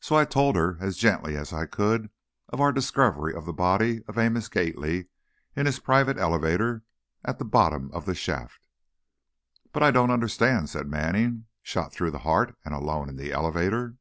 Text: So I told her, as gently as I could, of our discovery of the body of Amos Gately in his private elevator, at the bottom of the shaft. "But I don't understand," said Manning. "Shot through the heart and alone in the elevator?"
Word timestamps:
So 0.00 0.16
I 0.16 0.26
told 0.26 0.54
her, 0.56 0.76
as 0.82 0.98
gently 0.98 1.34
as 1.34 1.50
I 1.50 1.64
could, 1.64 2.10
of 2.50 2.60
our 2.60 2.72
discovery 2.74 3.32
of 3.32 3.46
the 3.46 3.54
body 3.54 4.02
of 4.06 4.18
Amos 4.18 4.50
Gately 4.50 5.06
in 5.54 5.64
his 5.64 5.78
private 5.78 6.18
elevator, 6.18 6.82
at 7.24 7.38
the 7.38 7.44
bottom 7.46 7.90
of 7.94 8.04
the 8.04 8.14
shaft. 8.14 8.66
"But 9.72 9.82
I 9.82 9.90
don't 9.90 10.10
understand," 10.10 10.68
said 10.68 10.88
Manning. 10.88 11.46
"Shot 11.62 11.90
through 11.94 12.10
the 12.10 12.18
heart 12.18 12.54
and 12.66 12.74
alone 12.74 13.08
in 13.08 13.16
the 13.16 13.32
elevator?" 13.32 13.96